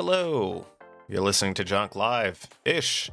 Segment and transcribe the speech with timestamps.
[0.00, 0.64] Hello.
[1.08, 3.10] You're listening to Junk Live ish.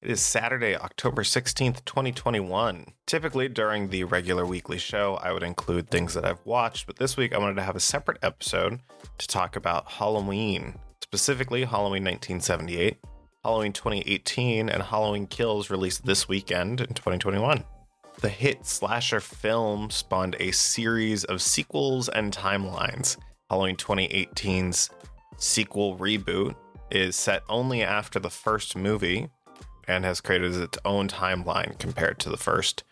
[0.00, 2.86] It is Saturday, October 16th, 2021.
[3.06, 7.16] Typically, during the regular weekly show, I would include things that I've watched, but this
[7.16, 8.78] week I wanted to have a separate episode
[9.18, 12.98] to talk about Halloween, specifically Halloween 1978,
[13.42, 17.64] Halloween 2018, and Halloween Kills released this weekend in 2021.
[18.20, 23.16] The hit slasher film spawned a series of sequels and timelines.
[23.50, 24.88] Halloween 2018's
[25.42, 26.54] sequel reboot
[26.90, 29.28] is set only after the first movie
[29.88, 32.84] and has created its own timeline compared to the first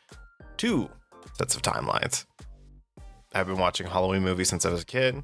[0.56, 0.90] two
[1.38, 2.26] sets of timelines.
[3.32, 5.22] I've been watching Halloween movies since I was a kid,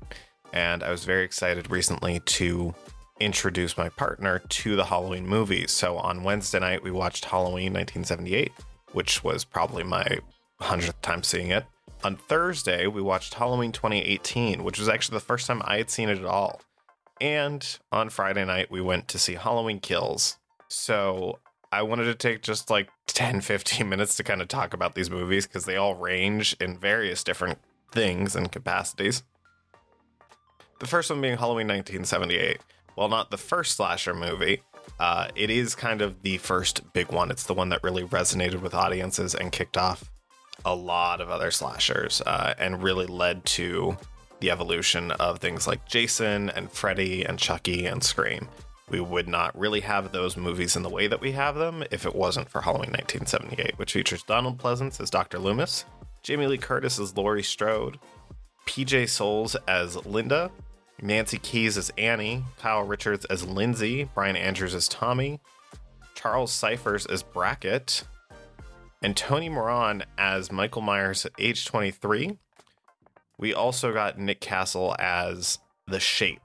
[0.52, 2.72] and I was very excited recently to
[3.18, 5.72] introduce my partner to the Halloween movies.
[5.72, 8.52] So on Wednesday night, we watched Halloween 1978,
[8.92, 10.20] which was probably my
[10.60, 11.64] 100th time seeing it.
[12.04, 16.08] On Thursday, we watched Halloween 2018, which was actually the first time I had seen
[16.08, 16.60] it at all.
[17.20, 20.38] And on Friday night, we went to see Halloween Kills.
[20.68, 21.38] So
[21.73, 25.10] I wanted to take just like 10, 15 minutes to kind of talk about these
[25.10, 27.58] movies because they all range in various different
[27.92, 29.23] things and capacities.
[30.78, 32.60] The first one being Halloween 1978.
[32.95, 34.62] While not the first slasher movie,
[34.98, 37.30] uh, it is kind of the first big one.
[37.30, 40.10] It's the one that really resonated with audiences and kicked off
[40.64, 43.96] a lot of other slashers uh, and really led to
[44.40, 48.48] the evolution of things like Jason and Freddy and Chucky and Scream.
[48.88, 52.06] We would not really have those movies in the way that we have them if
[52.06, 55.38] it wasn't for Halloween 1978, which features Donald Pleasence as Dr.
[55.38, 55.84] Loomis,
[56.23, 57.98] Jamie Lee Curtis as Laurie Strode,
[58.66, 60.51] PJ Soles as Linda,
[61.02, 65.41] Nancy Kyes as Annie, Kyle Richards as Lindsay, Brian Andrews as Tommy,
[66.14, 68.04] Charles Cyphers as Brackett,
[69.03, 72.38] and Tony Moran as Michael Myers age 23.
[73.38, 76.41] We also got Nick Castle as The Shape.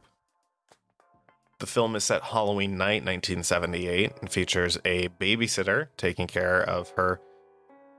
[1.60, 7.22] The film is set Halloween night, 1978, and features a babysitter taking care of her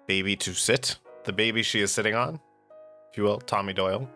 [0.07, 2.41] baby to sit, the baby she is sitting on,
[3.11, 4.11] if you will, Tommy Doyle.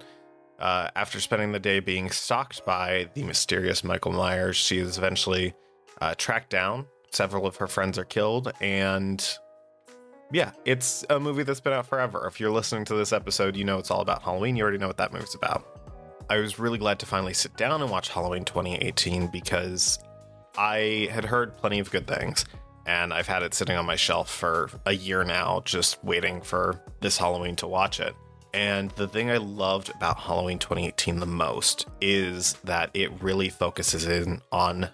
[0.59, 5.55] Uh, after spending the day being stalked by the mysterious Michael Myers, she is eventually
[6.01, 6.87] uh, tracked down.
[7.13, 9.39] Several of her friends are killed, and
[10.33, 12.27] yeah, it's a movie that's been out forever.
[12.27, 14.57] If you're listening to this episode, you know it's all about Halloween.
[14.57, 15.65] You already know what that movie's about.
[16.29, 19.99] I was really glad to finally sit down and watch Halloween 2018 because
[20.59, 22.45] I had heard plenty of good things.
[22.87, 26.81] And I've had it sitting on my shelf for a year now, just waiting for
[27.01, 28.15] this Halloween to watch it.
[28.55, 34.07] And the thing I loved about Halloween 2018 the most is that it really focuses
[34.07, 34.89] in on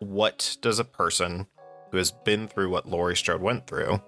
[0.00, 1.46] what does a person
[1.90, 4.00] who has been through what Laurie Strode went through,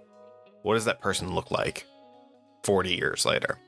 [0.62, 1.86] what does that person look like
[2.64, 3.58] 40 years later?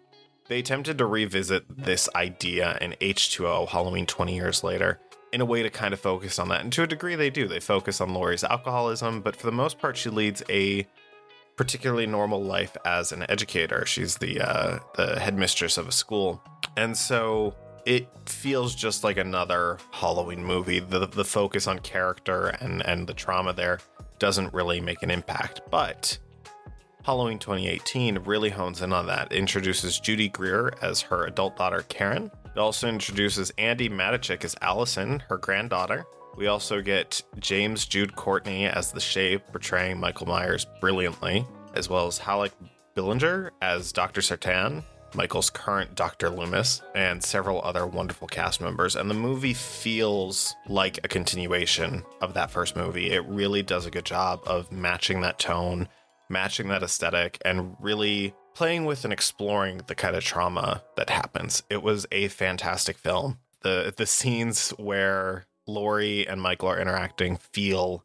[0.49, 5.01] They attempted to revisit this idea in H2O Halloween 20 years later
[5.33, 6.61] in a way to kind of focus on that.
[6.61, 7.49] And to a degree, they do.
[7.49, 10.87] They focus on Laurie's alcoholism, but for the most part, she leads a
[11.57, 13.85] particularly normal life as an educator.
[13.87, 16.43] She's the uh, the headmistress of a school,
[16.77, 17.55] and so
[17.87, 20.81] it feels just like another Halloween movie.
[20.81, 23.81] The the focus on character and and the trauma there
[24.19, 26.19] doesn't really make an impact, but
[27.05, 29.31] Halloween 2018 really hones in on that.
[29.31, 32.31] It introduces Judy Greer as her adult daughter Karen.
[32.47, 36.07] It also introduces Andi Matichak as Allison, her granddaughter.
[36.35, 42.07] We also get James Jude Courtney as the Shape, portraying Michael Myers brilliantly, as well
[42.07, 42.53] as Haluk
[42.97, 44.23] Bilginer as Dr.
[44.23, 44.83] Sartain,
[45.15, 46.31] Michael's current Dr.
[46.31, 48.97] Loomis, and several other wonderful cast members.
[48.97, 53.11] And the movie feels like a continuation of that first movie.
[53.11, 55.87] It really does a good job of matching that tone
[56.29, 61.63] matching that aesthetic and really playing with and exploring the kind of trauma that happens.
[61.69, 63.39] It was a fantastic film.
[63.63, 68.05] The the scenes where Laurie and Michael are interacting feel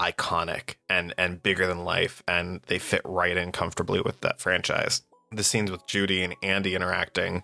[0.00, 5.02] iconic and and bigger than life and they fit right in comfortably with that franchise.
[5.30, 7.42] The scenes with Judy and Andi interacting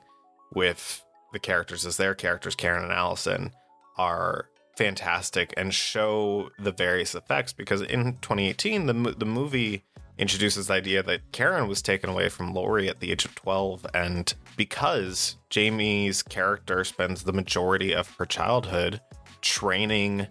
[0.55, 3.53] with the characters as their characters Karen and Allison
[3.99, 9.85] are fantastic and show the various effects because in 2018 the the movie
[10.19, 13.87] introduces the idea that Karen was taken away from Laurie at the age of 12.
[13.95, 19.01] And because Jamie's character spends the majority of her childhood
[19.43, 20.27] training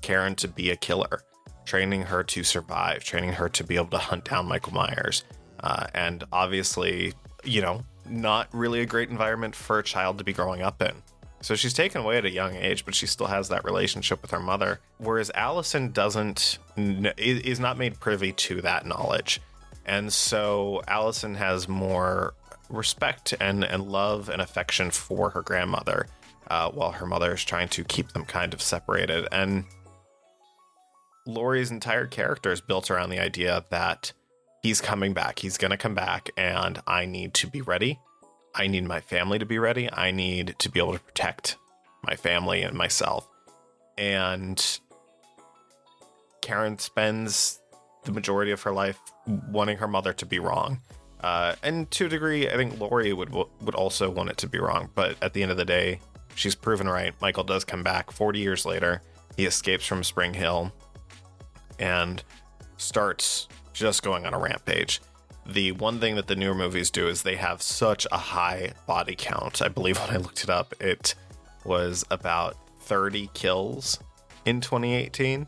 [0.00, 1.22] Karen to be a killer,
[1.64, 5.24] training her to survive, training her to be able to hunt down Michael Myers.
[5.60, 7.12] Uh, and obviously,
[7.44, 10.94] you know, not really a great environment for a child to be growing up in.
[11.40, 14.30] So she's taken away at a young age, but she still has that relationship with
[14.30, 14.80] her mother.
[14.98, 19.40] Whereas Allison doesn't, is not made privy to that knowledge.
[19.84, 22.34] And so Allison has more
[22.68, 26.08] respect and, and love and affection for her grandmother
[26.48, 29.28] uh, while her mother is trying to keep them kind of separated.
[29.30, 29.64] And
[31.26, 34.12] Laurie's entire character is built around the idea that
[34.62, 35.38] he's coming back.
[35.38, 37.98] He's going to come back, and I need to be ready.
[38.56, 39.92] I need my family to be ready.
[39.92, 41.56] I need to be able to protect
[42.02, 43.28] my family and myself.
[43.98, 44.80] And
[46.40, 47.60] Karen spends
[48.04, 48.98] the majority of her life
[49.50, 50.80] wanting her mother to be wrong.
[51.20, 54.58] Uh, and to a degree, I think Laurie would would also want it to be
[54.58, 54.90] wrong.
[54.94, 56.00] But at the end of the day,
[56.34, 57.14] she's proven right.
[57.20, 59.02] Michael does come back 40 years later.
[59.36, 60.72] He escapes from Spring Hill
[61.78, 62.22] and
[62.76, 65.00] starts just going on a rampage.
[65.48, 69.14] The one thing that the newer movies do is they have such a high body
[69.16, 69.62] count.
[69.62, 71.14] I believe when I looked it up, it
[71.64, 73.98] was about 30 kills
[74.44, 75.46] in 2018.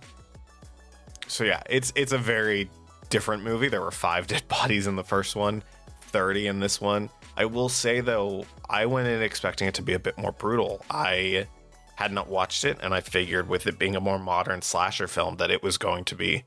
[1.26, 2.70] So yeah, it's it's a very
[3.10, 3.68] different movie.
[3.68, 5.62] There were 5 dead bodies in the first one,
[6.02, 7.10] 30 in this one.
[7.36, 10.84] I will say though, I went in expecting it to be a bit more brutal.
[10.90, 11.46] I
[11.94, 15.36] had not watched it and I figured with it being a more modern slasher film
[15.36, 16.44] that it was going to be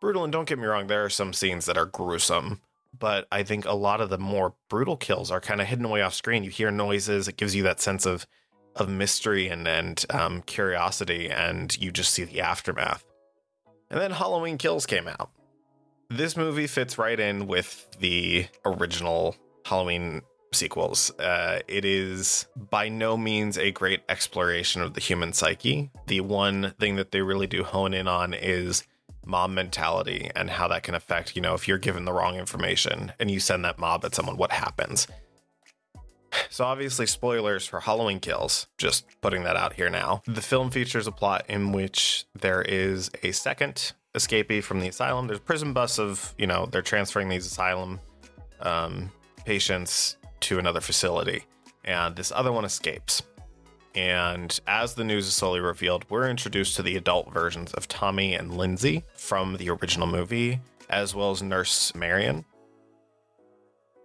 [0.00, 2.60] brutal and don't get me wrong, there are some scenes that are gruesome
[3.02, 6.02] but I think a lot of the more brutal kills are kind of hidden away
[6.02, 6.44] off screen.
[6.44, 8.28] You hear noises, it gives you that sense of
[8.76, 13.04] of mystery and and um, curiosity, and you just see the aftermath.
[13.90, 15.30] And then Halloween Kills came out.
[16.10, 19.34] This movie fits right in with the original
[19.66, 20.22] Halloween
[20.52, 21.10] sequels.
[21.18, 25.90] Uh, it is by no means a great exploration of the human psyche.
[26.06, 28.84] The one thing that they really do hone in on is
[29.24, 33.12] mob mentality and how that can affect, you know, if you're given the wrong information
[33.18, 35.06] and you send that mob at someone, what happens?
[36.48, 40.22] So, obviously, spoilers for Halloween Kills, just putting that out here now.
[40.26, 45.26] The film features a plot in which there is a second escapee from the asylum.
[45.26, 48.00] There's a prison bus of, you know, they're transferring these asylum
[48.60, 49.10] um,
[49.44, 51.44] patients to another facility,
[51.84, 53.22] and this other one escapes.
[53.94, 58.34] And as the news is slowly revealed, we're introduced to the adult versions of Tommy
[58.34, 62.44] and Lindsay from the original movie, as well as Nurse Marion.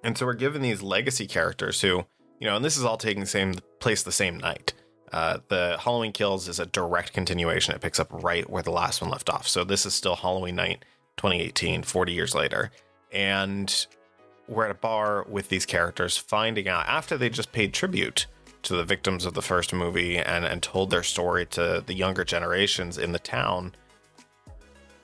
[0.04, 2.06] And so we're given these legacy characters who,
[2.40, 4.74] you know, and this is all taking the same place the same night.
[5.12, 7.74] Uh, the Halloween Kills is a direct continuation.
[7.74, 9.48] It picks up right where the last one left off.
[9.48, 10.84] So this is still Halloween night
[11.16, 12.72] 2018, 40 years later.
[13.12, 13.88] And
[14.48, 18.28] we're at a bar with these characters finding out after they just paid tribute
[18.68, 22.26] to the victims of the first movie and, and told their story to the younger
[22.26, 23.74] generations in the town,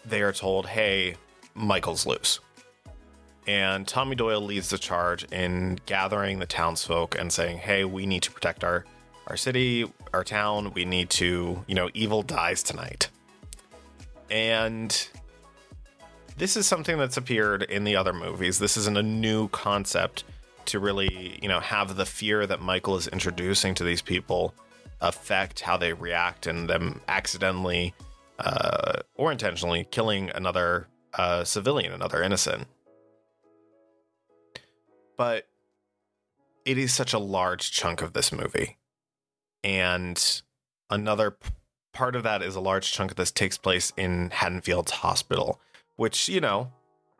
[0.05, 1.15] they are told, hey,
[1.55, 2.41] Michael's loose.
[3.47, 8.23] And Tommy Doyle leads the charge in gathering the townsfolk and saying, hey, we need
[8.23, 8.83] to protect our,
[9.27, 10.73] our city, our town.
[10.73, 13.09] We need to, you know, evil dies tonight.
[14.29, 15.07] And
[16.35, 18.59] this is something that's appeared in the other movies.
[18.59, 20.25] This isn't a new concept
[20.67, 24.53] to really, you know, have the fear that Michael is introducing to these people
[25.01, 27.93] affect how they react and them accidentally
[28.39, 32.67] uh, or intentionally killing another uh, civilian, another innocent.
[35.17, 35.47] But
[36.65, 38.77] it is such a large chunk of this movie.
[39.63, 40.41] And
[40.89, 41.49] another p-
[41.93, 45.59] part of that is a large chunk of this takes place in Haddonfield's hospital,
[45.95, 46.71] which, you know,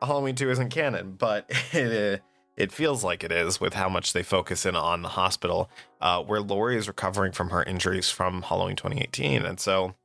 [0.02, 2.22] Halloween 2 isn't canon, but it,
[2.56, 5.70] it feels like it is with how much they focus in on the hospital,
[6.02, 9.46] uh, where Laurie is recovering from her injuries from Halloween 2018.
[9.46, 9.96] And so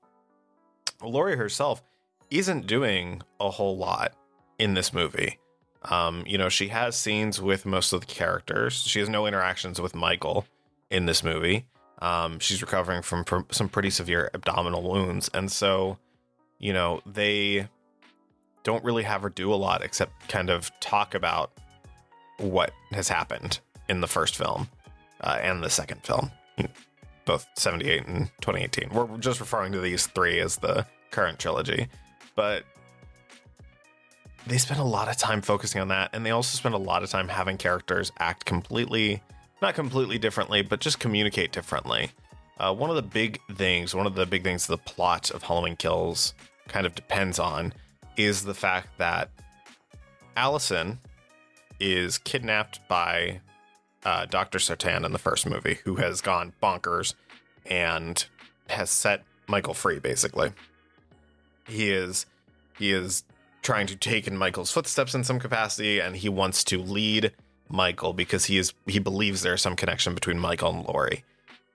[1.02, 1.83] Laurie herself
[2.31, 4.14] isn't doing a whole lot
[4.59, 5.38] in this movie.
[5.85, 8.75] Um, you know, she has scenes with most of the characters.
[8.75, 10.47] She has no interactions with Michael
[10.90, 11.67] in this movie.
[12.00, 15.31] Um, she's recovering from some pretty severe abdominal wounds.
[15.35, 15.99] And so,
[16.59, 17.69] you know, they
[18.62, 21.52] don't really have her do a lot except kind of talk about
[22.38, 24.68] what has happened in the first film
[25.21, 26.30] uh, and the second film,
[27.25, 28.90] both 78 and 2018.
[28.90, 31.88] We're just referring to these three as the current trilogy,
[32.35, 32.64] but
[34.47, 36.11] they spend a lot of time focusing on that.
[36.12, 39.23] And they also spend a lot of time having characters act completely,
[39.61, 42.11] not completely differently, but just communicate differently.
[42.59, 45.76] Uh, one of the big things, one of the big things the plot of Halloween
[45.76, 46.35] Kills
[46.66, 47.73] kind of depends on
[48.16, 49.30] is the fact that
[50.37, 50.99] Allison,
[51.80, 53.40] is kidnapped by
[54.04, 54.58] uh, Dr.
[54.58, 57.14] Sartain in the first movie, who has gone bonkers
[57.66, 58.26] and
[58.68, 60.52] has set Michael free, basically.
[61.66, 62.26] He is
[62.78, 63.25] he is
[63.62, 67.32] trying to take in Michael's footsteps in some capacity, and he wants to lead
[67.68, 71.25] Michael because he is he believes there's some connection between Michael and Laurie.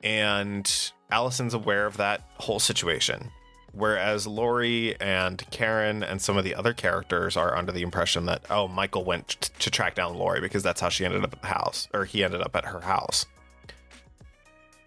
[0.04, 3.32] And Allison's aware of that whole situation.
[3.74, 8.46] Whereas Laurie and Karen and some of the other characters are under the impression that,
[8.52, 11.42] oh, Michael went t- to track down Laurie because that's how she ended up at
[11.42, 13.26] the house, or he ended up at her house.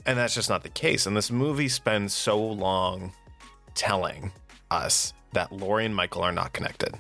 [0.07, 1.05] And that's just not the case.
[1.05, 3.13] And this movie spends so long
[3.75, 4.31] telling
[4.71, 6.95] us that Laurie and Michael are not connected.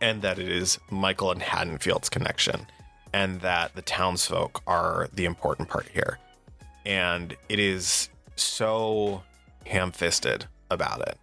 [0.00, 2.66] And that it is Michael and Haddonfield's connection.
[3.12, 6.18] And that the townsfolk are the important part here.
[6.84, 9.22] And it is so
[9.66, 11.18] ham fisted about it.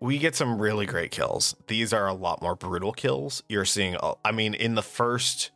[0.00, 1.56] We get some really great kills.
[1.68, 3.42] These are a lot more brutal kills.
[3.48, 5.50] You're seeing, I mean, in the first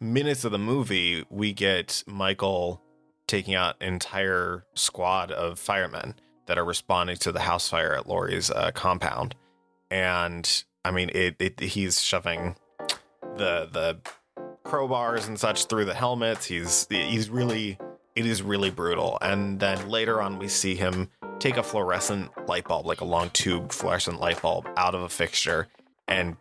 [0.00, 2.82] minutes of the movie, we get Michael
[3.26, 6.14] taking out an entire squad of firemen
[6.46, 9.36] that are responding to the house fire at Laurie's uh, compound.
[9.90, 12.56] And I mean, it, it he's shoving
[13.36, 13.98] the the
[14.64, 16.46] crowbars and such through the helmets.
[16.46, 17.78] He's he's really
[18.18, 19.16] it is really brutal.
[19.22, 21.08] And then later on, we see him
[21.38, 25.08] take a fluorescent light bulb, like a long tube fluorescent light bulb, out of a
[25.08, 25.68] fixture
[26.08, 26.36] and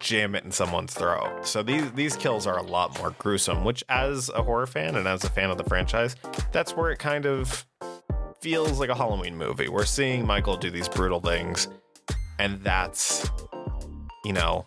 [0.00, 1.46] jam it in someone's throat.
[1.46, 5.06] So these these kills are a lot more gruesome, which as a horror fan and
[5.06, 6.16] as a fan of the franchise,
[6.50, 7.64] that's where it kind of
[8.40, 9.68] feels like a Halloween movie.
[9.68, 11.68] We're seeing Michael do these brutal things,
[12.40, 13.30] and that's
[14.24, 14.64] you know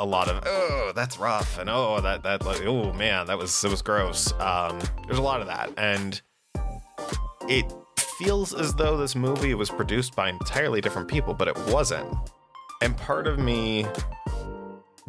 [0.00, 3.62] a lot of oh that's rough and oh that that like oh man that was
[3.62, 4.32] it was gross.
[4.40, 6.20] Um, there's a lot of that, and
[7.48, 7.72] it
[8.18, 12.08] feels as though this movie was produced by entirely different people, but it wasn't.
[12.82, 13.86] And part of me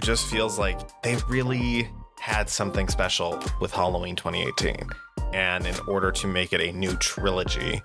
[0.02, 4.90] just feels like they really had something special with Halloween 2018.
[5.34, 7.82] And in order to make it a new trilogy,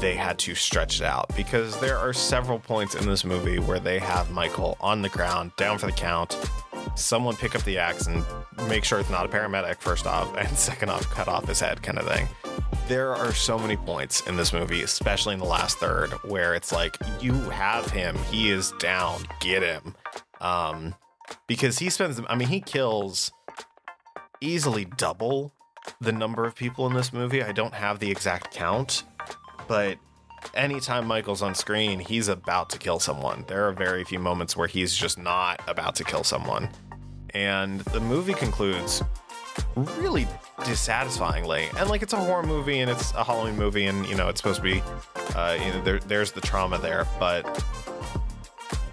[0.00, 3.80] they had to stretch it out because there are several points in this movie where
[3.80, 6.36] they have Michael on the ground, down for the count.
[6.94, 8.24] Someone pick up the axe and
[8.68, 11.82] make sure it's not a paramedic, first off, and second off, cut off his head,
[11.82, 12.28] kind of thing.
[12.88, 16.72] There are so many points in this movie, especially in the last third, where it's
[16.72, 19.94] like, you have him, he is down, get him.
[20.40, 20.94] Um,
[21.46, 23.32] because he spends, I mean, he kills
[24.40, 25.52] easily double
[26.00, 27.42] the number of people in this movie.
[27.42, 29.02] I don't have the exact count,
[29.68, 29.98] but
[30.54, 33.44] anytime Michael's on screen, he's about to kill someone.
[33.48, 36.70] There are very few moments where he's just not about to kill someone.
[37.30, 39.02] And the movie concludes
[39.98, 40.26] really
[40.64, 41.68] dissatisfyingly.
[41.78, 44.40] And like it's a horror movie and it's a Halloween movie, and you know, it's
[44.40, 44.82] supposed to be,
[45.34, 47.64] uh, you know, there, there's the trauma there, but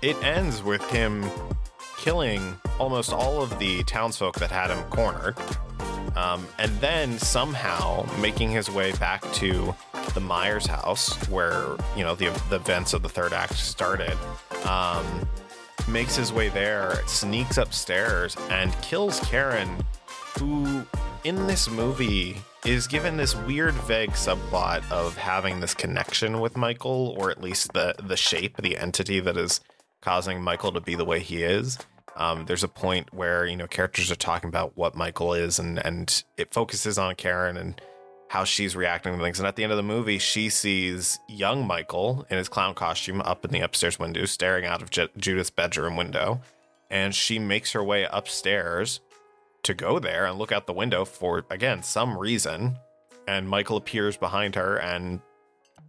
[0.02, 1.26] it ends with him
[1.98, 5.38] killing almost all of the townsfolk that had him cornered,
[6.16, 9.74] um, and then somehow making his way back to
[10.14, 14.18] the Myers house where you know the the events of the third act started.
[14.66, 15.28] Um,
[15.88, 19.84] makes his way there, sneaks upstairs, and kills Karen,
[20.40, 20.86] who
[21.24, 27.16] in this movie is given this weird vague subplot of having this connection with Michael,
[27.18, 29.60] or at least the the shape, the entity that is
[30.02, 31.78] causing Michael to be the way he is.
[32.16, 35.84] Um, there's a point where you know characters are talking about what Michael is, and
[35.84, 37.82] and it focuses on Karen and
[38.34, 39.38] how she's reacting to things.
[39.38, 43.22] And at the end of the movie, she sees young Michael in his clown costume
[43.22, 46.42] up in the upstairs window, staring out of J- Judith's bedroom window,
[46.90, 49.02] and she makes her way upstairs
[49.62, 52.76] to go there and look out the window for again some reason.
[53.28, 55.22] And Michael appears behind her and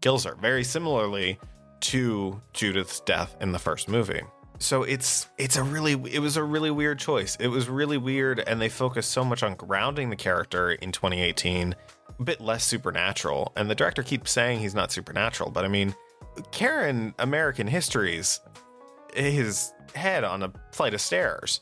[0.02, 1.38] kills her, very similarly
[1.80, 4.20] to Judith's death in the first movie
[4.58, 7.36] so it's it's a really it was a really weird choice.
[7.40, 11.74] It was really weird, and they focused so much on grounding the character in 2018,
[12.18, 13.52] a bit less supernatural.
[13.56, 15.94] And the director keeps saying he's not supernatural, but I mean,
[16.50, 18.40] Karen American Histories,
[19.14, 21.60] his head on a flight of stairs.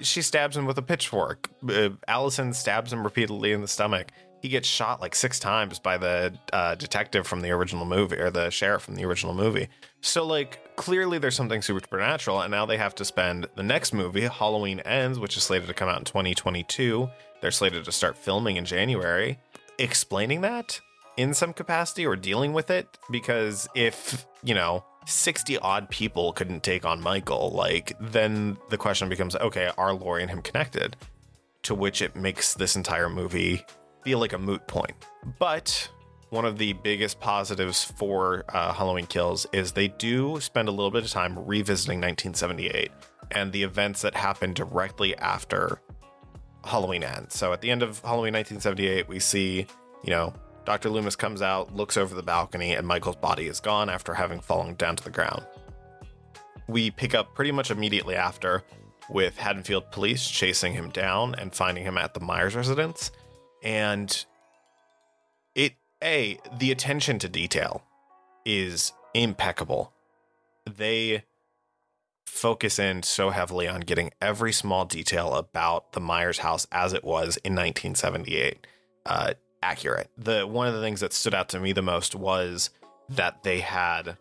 [0.00, 1.48] She stabs him with a pitchfork.
[1.68, 4.10] Uh, Allison stabs him repeatedly in the stomach
[4.44, 8.30] he gets shot like six times by the uh, detective from the original movie or
[8.30, 9.70] the sheriff from the original movie.
[10.02, 14.20] So like clearly there's something supernatural, and now they have to spend the next movie,
[14.20, 17.08] Halloween Ends, which is slated to come out in 2022.
[17.40, 19.38] They're slated to start filming in January,
[19.78, 20.80] explaining that
[21.16, 26.62] in some capacity or dealing with it because if you know 60 odd people couldn't
[26.62, 30.96] take on Michael, like, then the question becomes okay, are Laurie and him connected?
[31.64, 33.64] To which it makes this entire movie
[34.02, 34.94] feel like a moot point.
[35.38, 35.88] But
[36.30, 40.90] one of the biggest positives for uh, Halloween Kills is they do spend a little
[40.90, 42.90] bit of time revisiting 1978
[43.30, 45.80] and the events that happened directly after
[46.64, 47.34] Halloween ends.
[47.36, 49.66] So at the end of Halloween 1978, we see,
[50.02, 50.88] you know, Dr.
[50.88, 54.74] Loomis comes out, looks over the balcony, and Michael's body is gone after having fallen
[54.74, 55.46] down to the ground.
[56.66, 58.64] We pick up pretty much immediately after
[59.10, 63.10] with Haddonfield police chasing him down and finding him at the Myers residence
[63.64, 64.24] and
[65.54, 67.82] it a the attention to detail
[68.44, 69.92] is impeccable.
[70.70, 71.24] They
[72.34, 77.04] focus in so heavily on getting every small detail about the Myers house as it
[77.04, 78.66] was in 1978
[79.06, 80.10] uh, accurate.
[80.18, 82.70] The one of the things that stood out to me the most was
[83.08, 84.16] that they had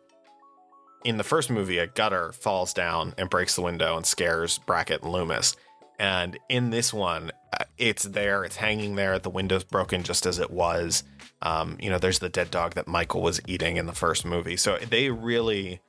[1.04, 5.02] in the first movie a gutter falls down and breaks the window and scares Brackett
[5.02, 5.56] and Loomis.
[5.98, 9.18] And in this one, uh, it's there, it's hanging there.
[9.18, 11.04] The window's broken just as it was.
[11.42, 14.56] Um, you know, there's the dead dog that Michael was eating in the first movie.
[14.58, 15.82] So they really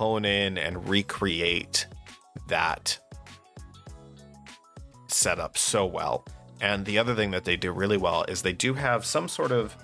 [0.00, 1.86] hone in and recreate
[2.48, 2.98] that
[5.08, 6.24] setup so well.
[6.62, 9.52] And the other thing that they do really well is they do have some sort
[9.52, 9.76] of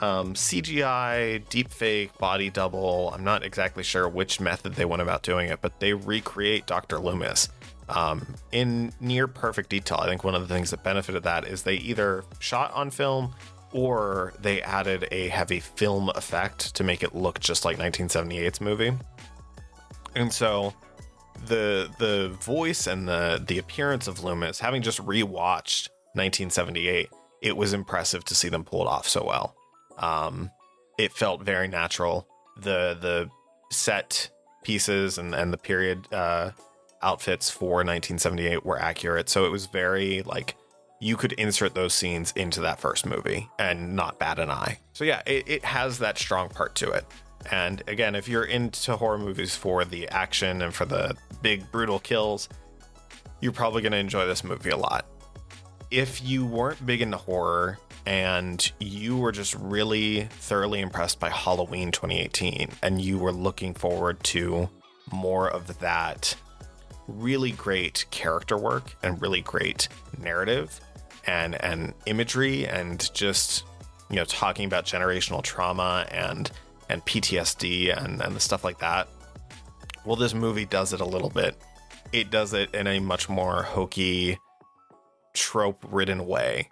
[0.00, 3.12] um, CGI, deepfake, body double.
[3.14, 6.98] I'm not exactly sure which method they went about doing it, but they recreate Dr.
[6.98, 7.50] Loomis
[7.90, 9.98] um, in near perfect detail.
[10.00, 13.34] I think one of the things that benefited that is they either shot on film
[13.72, 18.92] or they added a heavy film effect to make it look just like 1978's movie.
[20.14, 20.74] And so
[21.46, 27.08] the the voice and the the appearance of Loomis, having just rewatched 1978,
[27.42, 29.54] it was impressive to see them pull it off so well.
[29.98, 30.50] Um,
[30.98, 32.26] it felt very natural.
[32.56, 33.30] The the
[33.72, 34.30] set
[34.62, 36.50] pieces and, and the period uh,
[37.02, 39.28] outfits for 1978 were accurate.
[39.28, 40.56] So it was very like
[41.00, 44.78] you could insert those scenes into that first movie and not bat an eye.
[44.92, 47.06] So yeah, it, it has that strong part to it.
[47.50, 51.98] And again, if you're into horror movies for the action and for the big brutal
[51.98, 52.48] kills,
[53.40, 55.06] you're probably going to enjoy this movie a lot.
[55.90, 61.90] If you weren't big into horror and you were just really thoroughly impressed by Halloween
[61.90, 64.68] 2018 and you were looking forward to
[65.12, 66.36] more of that
[67.08, 70.80] really great character work and really great narrative
[71.26, 73.64] and and imagery and just
[74.08, 76.50] you know talking about generational trauma and
[76.90, 79.08] and PTSD and and the stuff like that.
[80.04, 81.56] Well, this movie does it a little bit.
[82.12, 84.38] It does it in a much more hokey,
[85.34, 86.70] trope ridden way,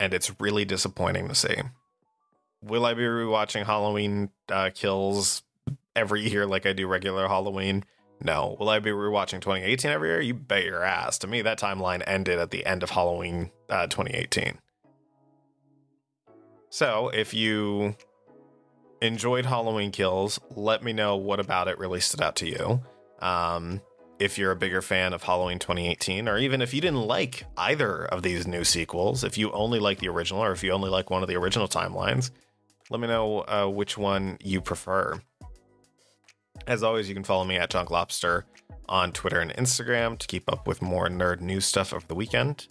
[0.00, 1.56] and it's really disappointing to see.
[2.62, 5.42] Will I be rewatching Halloween uh, Kills
[5.96, 7.84] every year like I do regular Halloween?
[8.24, 8.56] No.
[8.58, 10.20] Will I be rewatching 2018 every year?
[10.20, 11.18] You bet your ass.
[11.18, 14.58] To me, that timeline ended at the end of Halloween uh, 2018.
[16.70, 17.96] So, if you
[19.02, 22.82] enjoyed Halloween Kills, let me know what about it really stood out to you.
[23.20, 23.82] Um,
[24.18, 28.04] if you're a bigger fan of Halloween 2018, or even if you didn't like either
[28.06, 31.10] of these new sequels, if you only like the original, or if you only like
[31.10, 32.30] one of the original timelines,
[32.88, 35.20] let me know uh, which one you prefer.
[36.68, 38.44] As always, you can follow me at Junk Lobster
[38.88, 42.68] on Twitter and Instagram to keep up with more nerd news stuff over the weekend.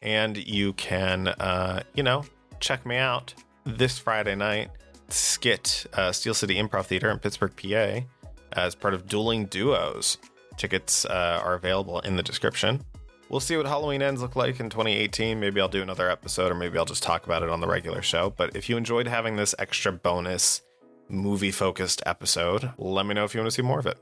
[0.00, 2.24] And you can, uh, you know,
[2.60, 3.34] check me out
[3.66, 4.70] this Friday night,
[5.14, 8.00] skit uh, Steel City Improv Theater in Pittsburgh, PA,
[8.52, 10.18] as part of Dueling Duos.
[10.56, 12.84] Tickets uh, are available in the description.
[13.28, 15.40] We'll see what Halloween ends look like in 2018.
[15.40, 18.02] Maybe I'll do another episode, or maybe I'll just talk about it on the regular
[18.02, 18.30] show.
[18.36, 20.62] But if you enjoyed having this extra bonus
[21.08, 22.72] movie focused episode.
[22.78, 23.98] Let me know if you want to see more of it.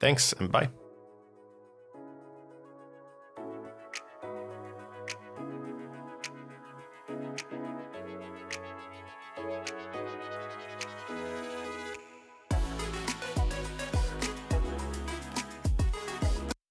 [0.00, 0.68] Thanks and bye.